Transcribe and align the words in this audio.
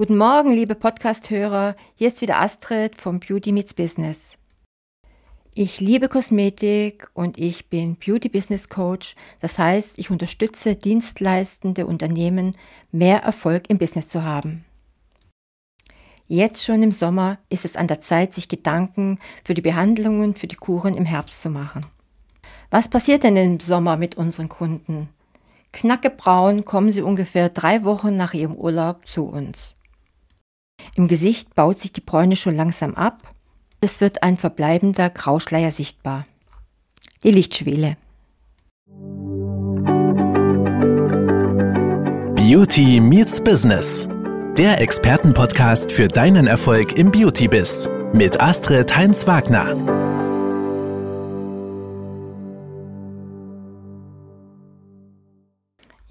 Guten 0.00 0.16
Morgen, 0.16 0.50
liebe 0.50 0.74
Podcast-Hörer. 0.76 1.76
Hier 1.94 2.08
ist 2.08 2.22
wieder 2.22 2.40
Astrid 2.40 2.96
vom 2.96 3.20
Beauty 3.20 3.52
Meets 3.52 3.74
Business. 3.74 4.38
Ich 5.54 5.78
liebe 5.78 6.08
Kosmetik 6.08 7.10
und 7.12 7.36
ich 7.36 7.68
bin 7.68 7.96
Beauty 7.96 8.30
Business 8.30 8.70
Coach. 8.70 9.14
Das 9.42 9.58
heißt, 9.58 9.98
ich 9.98 10.10
unterstütze 10.10 10.74
dienstleistende 10.74 11.86
Unternehmen, 11.86 12.56
mehr 12.90 13.18
Erfolg 13.24 13.68
im 13.68 13.76
Business 13.76 14.08
zu 14.08 14.24
haben. 14.24 14.64
Jetzt 16.28 16.64
schon 16.64 16.82
im 16.82 16.92
Sommer 16.92 17.36
ist 17.50 17.66
es 17.66 17.76
an 17.76 17.86
der 17.86 18.00
Zeit, 18.00 18.32
sich 18.32 18.48
Gedanken 18.48 19.18
für 19.44 19.52
die 19.52 19.60
Behandlungen, 19.60 20.34
für 20.34 20.46
die 20.46 20.56
Kuren 20.56 20.94
im 20.94 21.04
Herbst 21.04 21.42
zu 21.42 21.50
machen. 21.50 21.84
Was 22.70 22.88
passiert 22.88 23.22
denn 23.22 23.36
im 23.36 23.60
Sommer 23.60 23.98
mit 23.98 24.14
unseren 24.14 24.48
Kunden? 24.48 25.10
Knackebraun 25.72 26.64
kommen 26.64 26.90
sie 26.90 27.02
ungefähr 27.02 27.50
drei 27.50 27.84
Wochen 27.84 28.16
nach 28.16 28.32
ihrem 28.32 28.54
Urlaub 28.54 29.06
zu 29.06 29.26
uns. 29.26 29.74
Im 30.94 31.08
Gesicht 31.08 31.54
baut 31.54 31.80
sich 31.80 31.92
die 31.92 32.00
Bräune 32.00 32.36
schon 32.36 32.56
langsam 32.56 32.94
ab. 32.94 33.34
Es 33.80 34.00
wird 34.00 34.22
ein 34.22 34.36
verbleibender 34.36 35.10
Grauschleier 35.10 35.70
sichtbar. 35.70 36.24
Die 37.24 37.30
Lichtschwele. 37.30 37.96
Beauty 42.34 43.00
meets 43.00 43.42
Business. 43.42 44.08
Der 44.58 44.80
Expertenpodcast 44.80 45.92
für 45.92 46.08
deinen 46.08 46.46
Erfolg 46.46 46.94
im 46.94 47.10
Beauty-Biss. 47.10 47.88
Mit 48.12 48.40
Astrid 48.40 48.94
Heinz-Wagner. 48.96 49.99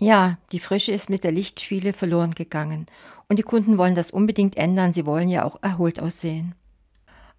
Ja, 0.10 0.40
die 0.52 0.60
Frische 0.60 0.92
ist 0.92 1.12
mit 1.12 1.24
der 1.24 1.32
Lichtschwiele 1.32 1.94
verloren 1.94 2.32
gegangen 2.32 2.88
und 3.28 3.38
die 3.38 3.44
Kunden 3.44 3.78
wollen 3.78 3.94
das 3.94 4.10
unbedingt 4.10 4.58
ändern, 4.58 4.92
sie 4.92 5.06
wollen 5.06 5.30
ja 5.30 5.46
auch 5.46 5.62
erholt 5.62 6.00
aussehen. 6.00 6.56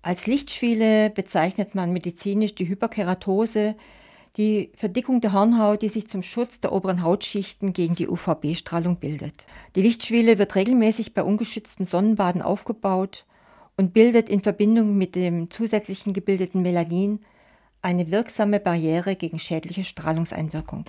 Als 0.02 0.28
Lichtschwiele 0.28 1.10
bezeichnet 1.10 1.74
man 1.74 1.92
medizinisch 1.92 2.54
die 2.54 2.68
Hyperkeratose, 2.68 3.74
die 4.36 4.70
Verdickung 4.76 5.20
der 5.20 5.32
Hornhaut, 5.32 5.82
die 5.82 5.88
sich 5.88 6.06
zum 6.06 6.22
Schutz 6.22 6.60
der 6.60 6.70
oberen 6.70 7.02
Hautschichten 7.02 7.72
gegen 7.72 7.96
die 7.96 8.06
UVB-Strahlung 8.06 8.98
bildet. 8.98 9.46
Die 9.74 9.82
Lichtschwiele 9.82 10.38
wird 10.38 10.54
regelmäßig 10.54 11.12
bei 11.12 11.24
ungeschütztem 11.24 11.86
Sonnenbaden 11.86 12.40
aufgebaut 12.40 13.24
und 13.76 13.94
bildet 13.94 14.28
in 14.28 14.42
Verbindung 14.42 14.96
mit 14.96 15.16
dem 15.16 15.50
zusätzlichen 15.50 16.12
gebildeten 16.12 16.62
Melanin 16.62 17.18
eine 17.82 18.12
wirksame 18.12 18.60
Barriere 18.60 19.16
gegen 19.16 19.40
schädliche 19.40 19.82
Strahlungseinwirkung. 19.82 20.84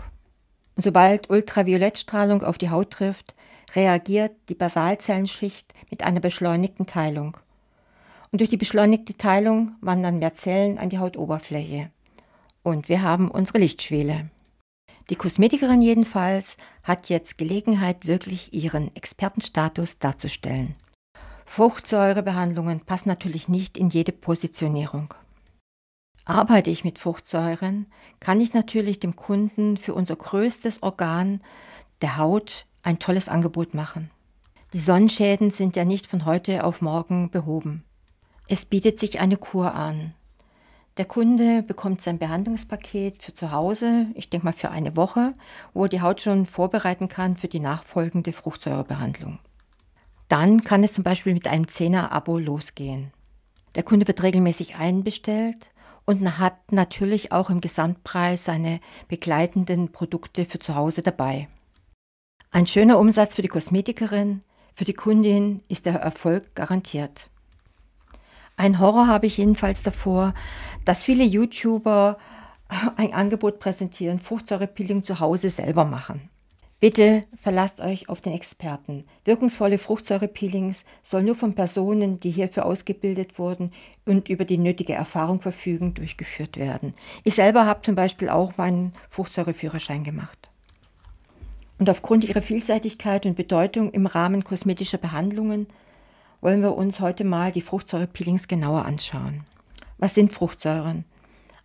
Sobald 0.75 1.29
Ultraviolettstrahlung 1.29 2.43
auf 2.43 2.57
die 2.57 2.69
Haut 2.69 2.91
trifft, 2.91 3.35
reagiert 3.75 4.33
die 4.49 4.55
Basalzellenschicht 4.55 5.73
mit 5.89 6.03
einer 6.03 6.19
beschleunigten 6.19 6.85
Teilung. 6.85 7.37
Und 8.31 8.39
durch 8.39 8.49
die 8.49 8.57
beschleunigte 8.57 9.15
Teilung 9.15 9.75
wandern 9.81 10.19
mehr 10.19 10.33
Zellen 10.33 10.77
an 10.77 10.89
die 10.89 10.99
Hautoberfläche. 10.99 11.91
Und 12.63 12.89
wir 12.89 13.01
haben 13.01 13.29
unsere 13.29 13.59
Lichtschwele. 13.59 14.29
Die 15.09 15.15
Kosmetikerin 15.15 15.81
jedenfalls 15.81 16.55
hat 16.83 17.09
jetzt 17.09 17.37
Gelegenheit, 17.37 18.05
wirklich 18.05 18.53
ihren 18.53 18.95
Expertenstatus 18.95 19.99
darzustellen. 19.99 20.75
Fruchtsäurebehandlungen 21.45 22.79
passen 22.81 23.09
natürlich 23.09 23.49
nicht 23.49 23.77
in 23.77 23.89
jede 23.89 24.13
Positionierung. 24.13 25.13
Arbeite 26.25 26.69
ich 26.69 26.83
mit 26.83 26.99
Fruchtsäuren, 26.99 27.87
kann 28.19 28.41
ich 28.41 28.53
natürlich 28.53 28.99
dem 28.99 29.15
Kunden 29.15 29.77
für 29.77 29.93
unser 29.93 30.15
größtes 30.15 30.83
Organ 30.83 31.41
der 32.01 32.17
Haut 32.17 32.65
ein 32.83 32.99
tolles 32.99 33.27
Angebot 33.27 33.73
machen. 33.73 34.11
Die 34.73 34.79
Sonnenschäden 34.79 35.51
sind 35.51 35.75
ja 35.75 35.83
nicht 35.83 36.07
von 36.07 36.25
heute 36.25 36.63
auf 36.63 36.81
morgen 36.81 37.29
behoben. 37.29 37.83
Es 38.47 38.65
bietet 38.65 38.99
sich 38.99 39.19
eine 39.19 39.37
Kur 39.37 39.73
an. 39.73 40.13
Der 40.97 41.05
Kunde 41.05 41.63
bekommt 41.63 42.01
sein 42.01 42.19
Behandlungspaket 42.19 43.21
für 43.21 43.33
zu 43.33 43.51
Hause, 43.51 44.07
ich 44.13 44.29
denke 44.29 44.45
mal 44.45 44.53
für 44.53 44.71
eine 44.71 44.95
Woche, 44.95 45.33
wo 45.73 45.83
er 45.83 45.89
die 45.89 46.01
Haut 46.01 46.21
schon 46.21 46.45
vorbereiten 46.45 47.07
kann 47.07 47.37
für 47.37 47.47
die 47.47 47.59
nachfolgende 47.59 48.33
Fruchtsäurebehandlung. 48.33 49.39
Dann 50.27 50.63
kann 50.63 50.83
es 50.83 50.93
zum 50.93 51.03
Beispiel 51.03 51.33
mit 51.33 51.47
einem 51.47 51.65
10er-Abo 51.65 52.37
losgehen. 52.37 53.11
Der 53.75 53.83
Kunde 53.83 54.07
wird 54.07 54.21
regelmäßig 54.21 54.75
einbestellt 54.75 55.70
und 56.05 56.39
hat 56.39 56.71
natürlich 56.71 57.31
auch 57.31 57.49
im 57.49 57.61
Gesamtpreis 57.61 58.45
seine 58.45 58.79
begleitenden 59.07 59.91
Produkte 59.91 60.45
für 60.45 60.59
zu 60.59 60.75
Hause 60.75 61.01
dabei. 61.01 61.47
Ein 62.51 62.67
schöner 62.67 62.99
Umsatz 62.99 63.35
für 63.35 63.41
die 63.41 63.47
Kosmetikerin, 63.47 64.41
für 64.73 64.85
die 64.85 64.93
Kundin 64.93 65.61
ist 65.67 65.85
der 65.85 65.95
Erfolg 65.95 66.55
garantiert. 66.55 67.29
Ein 68.57 68.79
Horror 68.79 69.07
habe 69.07 69.27
ich 69.27 69.37
jedenfalls 69.37 69.83
davor, 69.83 70.33
dass 70.85 71.03
viele 71.03 71.23
YouTuber 71.23 72.17
ein 72.95 73.13
Angebot 73.13 73.59
präsentieren, 73.59 74.19
Fruchtsäurepeeling 74.19 75.03
zu 75.03 75.19
Hause 75.19 75.49
selber 75.49 75.85
machen. 75.85 76.29
Bitte 76.81 77.25
verlasst 77.39 77.79
euch 77.79 78.09
auf 78.09 78.21
den 78.21 78.33
Experten. 78.33 79.05
Wirkungsvolle 79.23 79.77
Fruchtsäurepeelings 79.77 80.83
sollen 81.03 81.27
nur 81.27 81.35
von 81.35 81.53
Personen, 81.53 82.19
die 82.19 82.31
hierfür 82.31 82.65
ausgebildet 82.65 83.37
wurden 83.37 83.71
und 84.07 84.29
über 84.29 84.45
die 84.45 84.57
nötige 84.57 84.93
Erfahrung 84.93 85.39
verfügen, 85.39 85.93
durchgeführt 85.93 86.57
werden. 86.57 86.95
Ich 87.23 87.35
selber 87.35 87.67
habe 87.67 87.83
zum 87.83 87.93
Beispiel 87.93 88.29
auch 88.29 88.57
meinen 88.57 88.93
Fruchtsäureführerschein 89.11 90.03
gemacht. 90.03 90.49
Und 91.77 91.87
aufgrund 91.87 92.23
ihrer 92.23 92.41
Vielseitigkeit 92.41 93.27
und 93.27 93.35
Bedeutung 93.35 93.91
im 93.91 94.07
Rahmen 94.07 94.43
kosmetischer 94.43 94.97
Behandlungen 94.97 95.67
wollen 96.41 96.63
wir 96.63 96.75
uns 96.75 96.99
heute 96.99 97.25
mal 97.25 97.51
die 97.51 97.61
Fruchtsäurepeelings 97.61 98.47
genauer 98.47 98.85
anschauen. 98.85 99.45
Was 99.99 100.15
sind 100.15 100.33
Fruchtsäuren? 100.33 101.05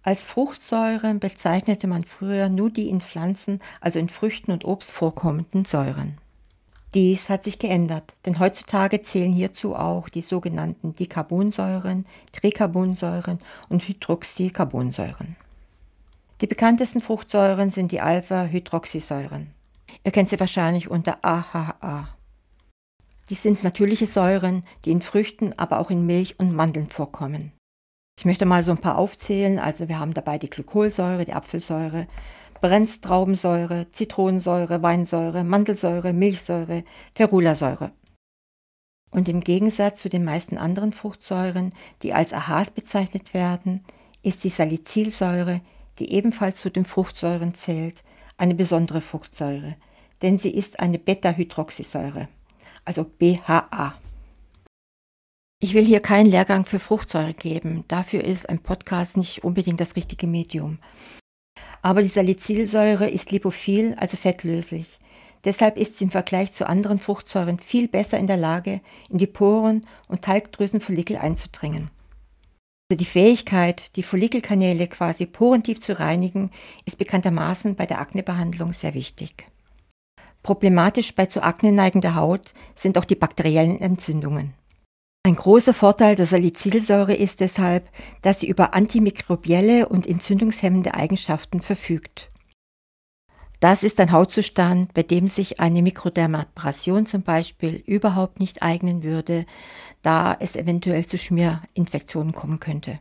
Als 0.07 0.23
Fruchtsäuren 0.23 1.19
bezeichnete 1.19 1.89
man 1.89 2.05
früher 2.05 2.49
nur 2.49 2.71
die 2.71 2.89
in 2.89 3.01
Pflanzen, 3.01 3.59
also 3.81 3.99
in 3.99 4.09
Früchten 4.09 4.53
und 4.53 4.65
Obst 4.65 4.93
vorkommenden 4.93 5.65
Säuren. 5.65 6.19
Dies 6.95 7.29
hat 7.29 7.43
sich 7.43 7.59
geändert, 7.59 8.15
denn 8.25 8.39
heutzutage 8.39 9.03
zählen 9.03 9.33
hierzu 9.33 9.75
auch 9.75 10.09
die 10.09 10.21
sogenannten 10.21 10.95
Dicarbonsäuren, 10.95 12.07
Tricarbonsäuren 12.31 13.41
und 13.69 13.89
Hydroxycarbonsäuren. 13.89 15.35
Die 16.41 16.47
bekanntesten 16.47 17.01
Fruchtsäuren 17.01 17.73
sind 17.73 17.91
die 17.91 18.01
Alpha-Hydroxysäuren. 18.01 19.49
Ihr 20.05 20.13
kennt 20.13 20.29
sie 20.29 20.39
wahrscheinlich 20.39 20.89
unter 20.89 21.19
AHA. 21.23 22.11
Dies 23.29 23.43
sind 23.43 23.65
natürliche 23.65 24.07
Säuren, 24.07 24.63
die 24.85 24.93
in 24.93 25.03
Früchten, 25.03 25.53
aber 25.59 25.81
auch 25.81 25.91
in 25.91 26.07
Milch 26.07 26.39
und 26.39 26.55
Mandeln 26.55 26.87
vorkommen. 26.87 27.51
Ich 28.19 28.25
möchte 28.25 28.47
mal 28.47 28.63
so 28.63 28.71
ein 28.71 28.79
paar 28.79 28.97
aufzählen. 28.97 29.59
Also 29.59 29.89
wir 29.89 29.99
haben 29.99 30.15
dabei 30.15 30.39
die 30.39 30.49
Glykolsäure, 30.49 31.25
die 31.25 31.35
Apfelsäure, 31.35 32.07
Brennstraubensäure, 32.61 33.91
Zitronensäure, 33.91 34.83
Weinsäure, 34.83 35.45
Mandelsäure, 35.45 36.13
Milchsäure, 36.13 36.85
Ferulasäure. 37.15 37.93
Und 39.11 39.29
im 39.29 39.41
Gegensatz 39.41 40.01
zu 40.01 40.09
den 40.09 40.25
meisten 40.25 40.59
anderen 40.59 40.93
Fruchtsäuren, 40.93 41.71
die 42.03 42.15
als 42.15 42.33
AHAs 42.33 42.71
bezeichnet 42.71 43.35
werden, 43.35 43.85
ist 44.23 44.45
die 44.45 44.49
Salicylsäure, 44.49 45.61
die 45.99 46.13
ebenfalls 46.13 46.59
zu 46.59 46.71
den 46.71 46.85
Fruchtsäuren 46.85 47.55
zählt, 47.55 48.03
eine 48.37 48.55
besondere 48.55 49.01
Fruchtsäure, 49.01 49.77
denn 50.23 50.39
sie 50.39 50.51
ist 50.51 50.81
eine 50.81 50.99
Beta-Hydroxysäure, 50.99 52.29
also 52.85 53.05
BHA. 53.05 53.95
Ich 55.59 55.73
will 55.73 55.87
hier 55.87 56.01
keinen 56.01 56.31
Lehrgang 56.31 56.67
für 56.67 56.79
Fruchtsäure 56.79 57.33
geben, 57.33 57.85
dafür 57.89 58.23
ist 58.23 58.49
ein 58.49 58.59
Podcast 58.59 59.17
nicht 59.17 59.43
unbedingt 59.43 59.81
das 59.81 59.97
richtige 59.97 60.27
Medium. 60.27 60.79
Aber 61.81 62.03
die 62.03 62.09
Salicylsäure 62.09 63.09
ist 63.09 63.31
lipophil, 63.31 63.95
also 63.97 64.19
fettlöslich. 64.19 64.99
Deshalb 65.45 65.79
ist 65.79 65.97
sie 65.97 66.05
im 66.05 66.11
Vergleich 66.11 66.53
zu 66.53 66.69
anderen 66.69 66.99
Fruchtsäuren 66.99 67.59
viel 67.59 67.89
besser 67.89 68.19
in 68.19 68.27
der 68.27 68.37
Lage, 68.37 68.83
in 69.09 69.17
die 69.17 69.27
Poren 69.27 69.87
und 70.09 70.23
Talgdrüsenfollikel 70.23 71.17
einzudringen. 71.17 71.91
Also 72.91 72.99
die 72.99 73.05
Fähigkeit, 73.07 73.97
die 73.97 74.03
Follikelkanäle 74.03 74.89
quasi 74.89 75.25
porentief 75.25 75.81
zu 75.81 75.99
reinigen, 75.99 76.51
ist 76.85 76.99
bekanntermaßen 76.99 77.77
bei 77.77 77.87
der 77.87 78.01
Aknebehandlung 78.01 78.75
sehr 78.75 78.93
wichtig. 78.93 79.49
Problematisch 80.43 81.15
bei 81.15 81.27
zu 81.27 81.43
Akne 81.43 81.73
neigender 81.73 82.15
Haut 82.15 82.53
sind 82.75 82.99
auch 82.99 83.07
die 83.07 83.17
bakteriellen 83.17 83.81
Entzündungen. 83.81 84.53
Ein 85.27 85.35
großer 85.35 85.75
Vorteil 85.75 86.15
der 86.15 86.27
Salicylsäure 86.27 87.13
ist 87.13 87.41
deshalb, 87.41 87.91
dass 88.23 88.39
sie 88.39 88.47
über 88.47 88.75
antimikrobielle 88.75 89.89
und 89.89 90.07
entzündungshemmende 90.07 90.95
Eigenschaften 90.95 91.61
verfügt. 91.61 92.31
Das 93.59 93.83
ist 93.83 93.99
ein 93.99 94.13
Hautzustand, 94.13 94.95
bei 94.95 95.03
dem 95.03 95.27
sich 95.27 95.59
eine 95.59 95.83
Mikrodermabrasion 95.83 97.07
zum 97.07 97.23
Beispiel 97.23 97.83
überhaupt 97.87 98.39
nicht 98.39 98.63
eignen 98.63 99.03
würde, 99.03 99.47
da 100.01 100.37
es 100.39 100.55
eventuell 100.55 101.07
zu 101.07 101.19
Schmierinfektionen 101.19 102.33
kommen 102.33 102.61
könnte. 102.61 103.01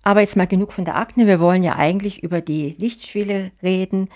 Aber 0.00 0.22
jetzt 0.22 0.38
mal 0.38 0.46
genug 0.46 0.72
von 0.72 0.86
der 0.86 0.96
Akne. 0.96 1.26
Wir 1.26 1.40
wollen 1.40 1.62
ja 1.62 1.76
eigentlich 1.76 2.22
über 2.22 2.40
die 2.40 2.74
Lichtschwelle 2.78 3.52
reden. 3.62 4.08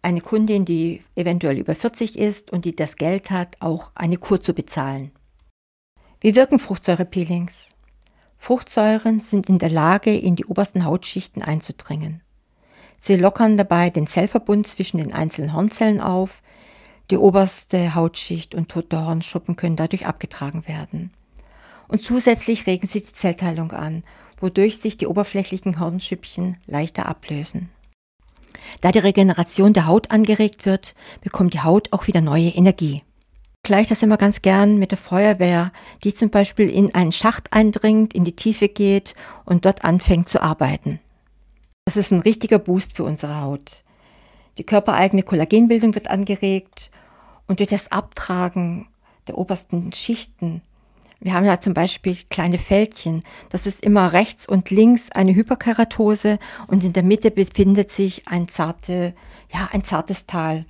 Eine 0.00 0.22
Kundin, 0.22 0.64
die 0.64 1.02
eventuell 1.14 1.58
über 1.58 1.74
40 1.74 2.18
ist 2.18 2.50
und 2.50 2.64
die 2.64 2.74
das 2.74 2.96
Geld 2.96 3.30
hat, 3.30 3.58
auch 3.60 3.90
eine 3.94 4.16
Kur 4.16 4.40
zu 4.40 4.54
bezahlen. 4.54 5.12
Wie 6.22 6.34
wirken 6.34 6.58
Fruchtsäurepeelings? 6.58 7.70
Fruchtsäuren 8.36 9.20
sind 9.20 9.48
in 9.48 9.58
der 9.58 9.70
Lage, 9.70 10.14
in 10.14 10.36
die 10.36 10.44
obersten 10.44 10.84
Hautschichten 10.84 11.42
einzudringen. 11.42 12.20
Sie 12.98 13.16
lockern 13.16 13.56
dabei 13.56 13.88
den 13.88 14.06
Zellverbund 14.06 14.68
zwischen 14.68 14.98
den 14.98 15.14
einzelnen 15.14 15.54
Hornzellen 15.54 16.02
auf. 16.02 16.42
Die 17.10 17.16
oberste 17.16 17.94
Hautschicht 17.94 18.54
und 18.54 18.68
tote 18.68 19.02
Hornschuppen 19.06 19.56
können 19.56 19.76
dadurch 19.76 20.06
abgetragen 20.06 20.68
werden. 20.68 21.10
Und 21.88 22.04
zusätzlich 22.04 22.66
regen 22.66 22.86
sie 22.86 23.00
die 23.00 23.12
Zellteilung 23.14 23.72
an, 23.72 24.04
wodurch 24.38 24.76
sich 24.76 24.98
die 24.98 25.06
oberflächlichen 25.06 25.80
Hornschüppchen 25.80 26.58
leichter 26.66 27.06
ablösen. 27.06 27.70
Da 28.82 28.92
die 28.92 28.98
Regeneration 28.98 29.72
der 29.72 29.86
Haut 29.86 30.10
angeregt 30.10 30.66
wird, 30.66 30.94
bekommt 31.22 31.54
die 31.54 31.60
Haut 31.60 31.94
auch 31.94 32.06
wieder 32.08 32.20
neue 32.20 32.50
Energie. 32.50 33.02
Gleich 33.70 33.86
das 33.86 34.02
immer 34.02 34.16
ganz 34.16 34.42
gern 34.42 34.78
mit 34.78 34.90
der 34.90 34.98
Feuerwehr, 34.98 35.70
die 36.02 36.12
zum 36.12 36.28
Beispiel 36.28 36.68
in 36.68 36.92
einen 36.92 37.12
Schacht 37.12 37.52
eindringt, 37.52 38.14
in 38.14 38.24
die 38.24 38.34
Tiefe 38.34 38.68
geht 38.68 39.14
und 39.44 39.64
dort 39.64 39.84
anfängt 39.84 40.28
zu 40.28 40.42
arbeiten. 40.42 40.98
Das 41.84 41.96
ist 41.96 42.10
ein 42.10 42.18
richtiger 42.18 42.58
Boost 42.58 42.96
für 42.96 43.04
unsere 43.04 43.42
Haut. 43.42 43.84
Die 44.58 44.64
körpereigene 44.64 45.22
Kollagenbildung 45.22 45.94
wird 45.94 46.10
angeregt 46.10 46.90
und 47.46 47.60
durch 47.60 47.68
das 47.68 47.92
Abtragen 47.92 48.88
der 49.28 49.38
obersten 49.38 49.92
Schichten. 49.92 50.62
Wir 51.20 51.34
haben 51.34 51.46
ja 51.46 51.60
zum 51.60 51.72
Beispiel 51.72 52.18
kleine 52.28 52.58
Fältchen. 52.58 53.22
Das 53.50 53.66
ist 53.66 53.84
immer 53.84 54.12
rechts 54.12 54.48
und 54.48 54.70
links 54.70 55.12
eine 55.12 55.32
Hyperkeratose 55.32 56.40
und 56.66 56.82
in 56.82 56.92
der 56.92 57.04
Mitte 57.04 57.30
befindet 57.30 57.92
sich 57.92 58.26
ein, 58.26 58.48
zarte, 58.48 59.14
ja, 59.48 59.68
ein 59.70 59.84
zartes 59.84 60.26
Tal. 60.26 60.64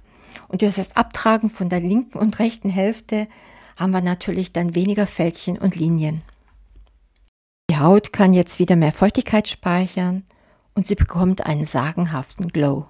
Und 0.49 0.62
durch 0.62 0.75
das 0.75 0.97
Abtragen 0.97 1.50
von 1.50 1.69
der 1.69 1.81
linken 1.81 2.19
und 2.19 2.38
rechten 2.38 2.71
Hälfte 2.71 3.29
haben 3.77 3.93
wir 3.93 4.03
natürlich 4.03 4.53
dann 4.53 4.75
weniger 4.75 5.06
Fältchen 5.06 5.59
und 5.59 5.77
Linien. 5.77 6.23
Die 7.71 7.79
Haut 7.79 8.12
kann 8.12 8.32
jetzt 8.35 8.59
wieder 8.59 8.77
mehr 8.77 8.93
Feuchtigkeit 8.93 9.49
speichern 9.49 10.25
und 10.75 10.87
sie 10.87 10.97
bekommt 10.97 11.47
einen 11.47 11.65
sagenhaften 11.65 12.49
Glow. 12.49 12.87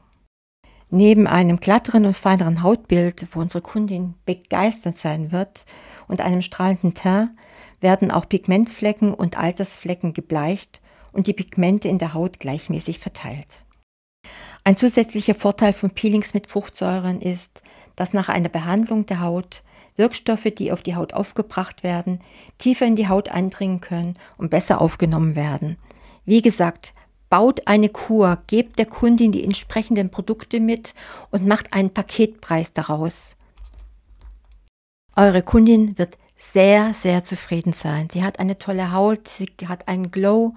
Neben 0.89 1.29
einem 1.29 1.61
glatteren 1.61 2.07
und 2.07 2.17
feineren 2.17 2.63
Hautbild, 2.63 3.29
wo 3.33 3.41
unsere 3.41 3.63
Kundin 3.63 4.15
begeistert 4.25 4.99
sein 4.99 5.31
wird, 5.31 5.65
und 6.09 6.21
einem 6.21 6.43
strahlenden 6.43 6.95
Teint 6.95 7.31
werden 7.81 8.11
auch 8.11 8.29
Pigmentflecken 8.29 9.15
und 9.15 9.39
Altersflecken 9.39 10.13
gebleicht 10.13 10.81
und 11.13 11.29
die 11.29 11.33
Pigmente 11.33 11.87
in 11.87 11.99
der 11.99 12.15
Haut 12.15 12.41
gleichmäßig 12.41 12.99
verteilt. 12.99 13.65
Ein 14.63 14.77
zusätzlicher 14.77 15.35
Vorteil 15.35 15.73
von 15.73 15.91
Peelings 15.91 16.35
mit 16.35 16.47
Fruchtsäuren 16.47 17.21
ist, 17.21 17.63
dass 17.97 18.13
nach 18.13 18.29
einer 18.29 18.49
Behandlung 18.49 19.07
der 19.07 19.21
Haut 19.21 19.63
Wirkstoffe, 19.97 20.49
die 20.57 20.73
auf 20.73 20.83
die 20.83 20.97
Haut 20.97 21.15
aufgebracht 21.15 21.83
werden, 21.83 22.21
tiefer 22.59 22.87
in 22.87 22.97
die 22.97 23.09
Haut 23.09 23.29
eindringen 23.31 23.81
können 23.81 24.15
und 24.37 24.51
besser 24.51 24.81
aufgenommen 24.81 25.35
werden. 25.35 25.77
Wie 26.25 26.43
gesagt, 26.43 26.95
baut 27.29 27.67
eine 27.67 27.89
Kur, 27.89 28.39
gebt 28.47 28.79
der 28.79 28.87
Kundin 28.87 29.33
die 29.33 29.45
entsprechenden 29.45 30.11
Produkte 30.11 30.61
mit 30.61 30.95
und 31.31 31.47
macht 31.47 31.73
einen 31.73 31.91
Paketpreis 31.91 32.73
daraus. 32.73 33.37
Eure 35.17 35.43
Kundin 35.43 35.97
wird 35.99 36.19
sehr, 36.41 36.95
sehr 36.95 37.23
zufrieden 37.23 37.73
sein. 37.73 38.09
Sie 38.11 38.25
hat 38.25 38.41
eine 38.41 38.57
tolle 38.57 38.93
Haut, 38.93 39.29
sie 39.29 39.49
hat 39.69 39.89
einen 39.89 40.11
Glow. 40.11 40.55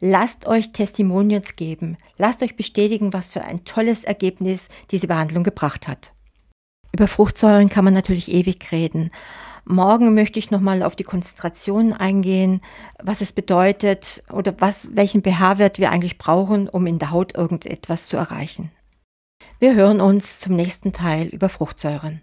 Lasst 0.00 0.46
euch 0.46 0.72
Testimonials 0.72 1.56
geben. 1.56 1.96
Lasst 2.16 2.42
euch 2.42 2.54
bestätigen, 2.54 3.12
was 3.12 3.26
für 3.26 3.42
ein 3.42 3.64
tolles 3.64 4.04
Ergebnis 4.04 4.68
diese 4.90 5.08
Behandlung 5.08 5.42
gebracht 5.42 5.88
hat. 5.88 6.12
Über 6.92 7.08
Fruchtsäuren 7.08 7.68
kann 7.68 7.84
man 7.84 7.94
natürlich 7.94 8.30
ewig 8.30 8.70
reden. 8.70 9.10
Morgen 9.64 10.14
möchte 10.14 10.38
ich 10.38 10.52
nochmal 10.52 10.84
auf 10.84 10.94
die 10.94 11.02
Konzentration 11.02 11.92
eingehen, 11.92 12.60
was 13.02 13.20
es 13.20 13.32
bedeutet 13.32 14.22
oder 14.32 14.54
was, 14.60 14.90
welchen 14.94 15.22
pH-Wert 15.22 15.80
wir 15.80 15.90
eigentlich 15.90 16.18
brauchen, 16.18 16.68
um 16.68 16.86
in 16.86 17.00
der 17.00 17.10
Haut 17.10 17.36
irgendetwas 17.36 18.06
zu 18.06 18.16
erreichen. 18.16 18.70
Wir 19.58 19.74
hören 19.74 20.00
uns 20.00 20.38
zum 20.38 20.54
nächsten 20.54 20.92
Teil 20.92 21.26
über 21.26 21.48
Fruchtsäuren. 21.48 22.22